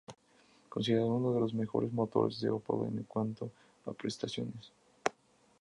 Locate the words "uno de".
1.13-1.39